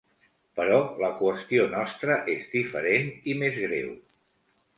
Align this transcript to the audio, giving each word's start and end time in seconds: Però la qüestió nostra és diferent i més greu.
Però 0.59 0.77
la 1.01 1.11
qüestió 1.19 1.67
nostra 1.73 2.15
és 2.37 2.49
diferent 2.55 3.13
i 3.35 3.37
més 3.45 3.61
greu. 3.69 3.95